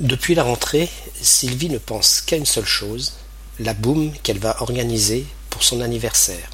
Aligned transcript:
Depuis 0.00 0.34
la 0.34 0.42
rentrée, 0.42 0.90
Sylvie 1.22 1.68
ne 1.68 1.78
pense 1.78 2.20
qu'à 2.20 2.36
une 2.36 2.46
seule 2.46 2.66
chose, 2.66 3.12
la 3.60 3.74
boum 3.74 4.12
qu'elle 4.24 4.40
va 4.40 4.60
organiser 4.60 5.24
pour 5.50 5.62
son 5.62 5.80
anniversaire. 5.80 6.50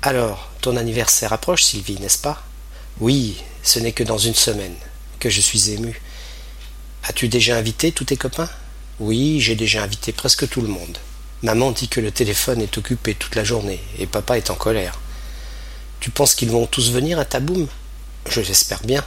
Alors, 0.00 0.50
ton 0.62 0.78
anniversaire 0.78 1.34
approche, 1.34 1.62
Sylvie, 1.62 2.00
n'est-ce 2.00 2.16
pas? 2.16 2.42
Oui, 2.98 3.36
ce 3.62 3.78
n'est 3.78 3.92
que 3.92 4.04
dans 4.04 4.16
une 4.16 4.34
semaine, 4.34 4.74
que 5.18 5.28
je 5.28 5.42
suis 5.42 5.70
ému. 5.70 6.00
As-tu 7.02 7.28
déjà 7.28 7.58
invité 7.58 7.92
tous 7.92 8.04
tes 8.04 8.16
copains? 8.16 8.48
Oui, 9.00 9.38
j'ai 9.40 9.54
déjà 9.54 9.82
invité 9.82 10.12
presque 10.12 10.48
tout 10.48 10.62
le 10.62 10.68
monde. 10.68 10.96
Maman 11.42 11.72
dit 11.72 11.88
que 11.88 12.00
le 12.00 12.10
téléphone 12.10 12.62
est 12.62 12.78
occupé 12.78 13.14
toute 13.14 13.34
la 13.34 13.44
journée 13.44 13.80
et 13.98 14.06
papa 14.06 14.38
est 14.38 14.48
en 14.48 14.54
colère. 14.54 14.98
Tu 16.00 16.08
penses 16.08 16.34
qu'ils 16.34 16.50
vont 16.50 16.66
tous 16.66 16.90
venir 16.90 17.18
à 17.18 17.26
ta 17.26 17.40
boum? 17.40 17.66
Je 18.30 18.40
l'espère 18.40 18.82
bien. 18.82 19.04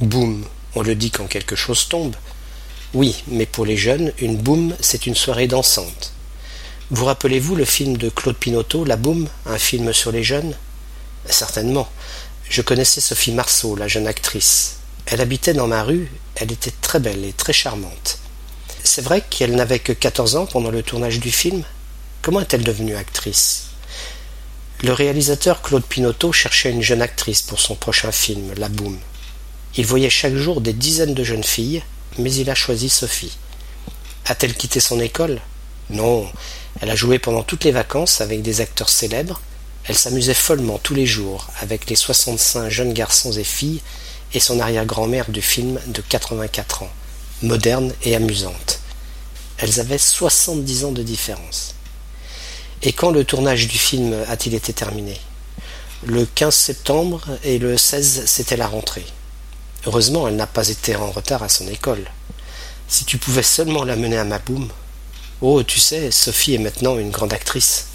Boum, 0.00 0.46
on 0.74 0.82
le 0.82 0.94
dit 0.94 1.10
quand 1.10 1.26
quelque 1.26 1.56
chose 1.56 1.88
tombe. 1.88 2.16
Oui, 2.94 3.22
mais 3.28 3.46
pour 3.46 3.64
les 3.64 3.76
jeunes, 3.76 4.12
une 4.18 4.36
boum, 4.36 4.74
c'est 4.80 5.06
une 5.06 5.14
soirée 5.14 5.46
dansante. 5.46 6.12
Vous 6.90 7.06
rappelez-vous 7.06 7.56
le 7.56 7.64
film 7.64 7.96
de 7.96 8.10
Claude 8.10 8.36
Pinoteau, 8.36 8.84
La 8.84 8.96
Boum, 8.96 9.26
un 9.46 9.58
film 9.58 9.92
sur 9.94 10.12
les 10.12 10.22
jeunes? 10.22 10.54
Certainement. 11.26 11.88
Je 12.50 12.60
connaissais 12.60 13.00
Sophie 13.00 13.32
Marceau, 13.32 13.76
la 13.76 13.88
jeune 13.88 14.06
actrice. 14.06 14.76
Elle 15.06 15.22
habitait 15.22 15.54
dans 15.54 15.66
ma 15.66 15.84
rue, 15.84 16.12
elle 16.34 16.52
était 16.52 16.74
très 16.82 17.00
belle 17.00 17.24
et 17.24 17.32
très 17.32 17.54
charmante. 17.54 18.18
C'est 18.84 19.00
vrai 19.02 19.22
qu'elle 19.22 19.54
n'avait 19.54 19.78
que 19.78 19.92
14 19.92 20.36
ans 20.36 20.46
pendant 20.46 20.70
le 20.70 20.82
tournage 20.82 21.18
du 21.18 21.32
film? 21.32 21.62
Comment 22.20 22.40
est-elle 22.40 22.64
devenue 22.64 22.96
actrice? 22.96 23.68
Le 24.82 24.92
réalisateur 24.92 25.62
Claude 25.62 25.84
Pinoteau 25.84 26.32
cherchait 26.32 26.72
une 26.72 26.82
jeune 26.82 27.00
actrice 27.00 27.40
pour 27.40 27.60
son 27.60 27.74
prochain 27.74 28.12
film, 28.12 28.52
La 28.56 28.68
Boum. 28.68 28.98
Il 29.74 29.86
voyait 29.86 30.10
chaque 30.10 30.34
jour 30.34 30.60
des 30.60 30.74
dizaines 30.74 31.14
de 31.14 31.24
jeunes 31.24 31.44
filles, 31.44 31.82
mais 32.18 32.32
il 32.34 32.50
a 32.50 32.54
choisi 32.54 32.90
Sophie. 32.90 33.38
A-t-elle 34.26 34.54
quitté 34.54 34.80
son 34.80 35.00
école? 35.00 35.40
Non, 35.88 36.30
elle 36.80 36.90
a 36.90 36.94
joué 36.94 37.18
pendant 37.18 37.42
toutes 37.42 37.64
les 37.64 37.72
vacances 37.72 38.20
avec 38.20 38.42
des 38.42 38.60
acteurs 38.60 38.90
célèbres. 38.90 39.40
Elle 39.84 39.96
s'amusait 39.96 40.34
follement 40.34 40.78
tous 40.78 40.94
les 40.94 41.06
jours 41.06 41.48
avec 41.60 41.88
les 41.88 41.96
65 41.96 42.68
jeunes 42.68 42.92
garçons 42.92 43.32
et 43.32 43.44
filles 43.44 43.80
et 44.34 44.40
son 44.40 44.60
arrière-grand-mère 44.60 45.30
du 45.30 45.40
film 45.40 45.80
de 45.86 46.02
84 46.02 46.82
ans, 46.82 46.90
moderne 47.42 47.94
et 48.02 48.14
amusante. 48.14 48.80
Elles 49.56 49.80
avaient 49.80 49.98
70 49.98 50.84
ans 50.84 50.92
de 50.92 51.02
différence. 51.02 51.74
Et 52.82 52.92
quand 52.92 53.10
le 53.10 53.24
tournage 53.24 53.68
du 53.68 53.78
film 53.78 54.14
a-t-il 54.28 54.54
été 54.54 54.72
terminé? 54.72 55.18
Le 56.04 56.26
15 56.26 56.54
septembre 56.54 57.24
et 57.42 57.58
le 57.58 57.78
16 57.78 58.24
c'était 58.26 58.56
la 58.56 58.66
rentrée. 58.66 59.04
Heureusement, 59.84 60.28
elle 60.28 60.36
n'a 60.36 60.46
pas 60.46 60.68
été 60.68 60.94
en 60.94 61.10
retard 61.10 61.42
à 61.42 61.48
son 61.48 61.66
école. 61.66 62.04
Si 62.86 63.04
tu 63.04 63.18
pouvais 63.18 63.42
seulement 63.42 63.84
la 63.84 63.96
mener 63.96 64.16
à 64.16 64.24
ma 64.24 64.38
boum. 64.38 64.68
Oh, 65.40 65.62
tu 65.64 65.80
sais, 65.80 66.12
Sophie 66.12 66.54
est 66.54 66.58
maintenant 66.58 66.98
une 66.98 67.10
grande 67.10 67.32
actrice. 67.32 67.88